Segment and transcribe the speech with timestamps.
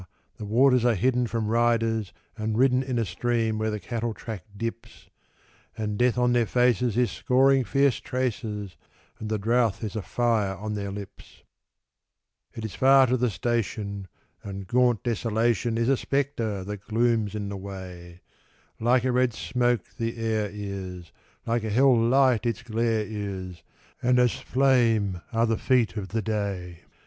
[0.37, 4.43] the waters are hidden from riders and ridden In a stream where the cattle track
[4.57, 5.11] dips;
[5.77, 8.75] And Death on their faces is scoring fierce traces,
[9.19, 11.43] And the drouth is a fire on their lips.
[12.55, 14.07] It is far to the station,
[14.41, 18.21] and gaunt Desolation Is a spectre that glooms in the way;
[18.79, 21.11] Like a red smoke the air is,
[21.45, 23.61] like a hell light its glare is,
[24.01, 26.79] And as flame are the feet of the day.